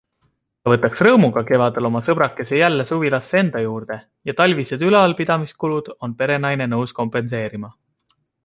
Ta 0.61 0.71
võtaks 0.71 1.01
rõõmuga 1.07 1.43
kevadel 1.49 1.87
oma 1.89 2.01
sõbrakese 2.07 2.57
jälle 2.61 2.87
suvilasse 2.93 3.37
enda 3.41 3.63
juurde 3.65 3.99
ja 4.31 4.37
talvised 4.43 4.87
ülalpidamiskulud 4.91 5.95
on 6.09 6.17
perenaine 6.23 6.73
nõus 6.77 6.97
kompenseerima. 7.03 7.75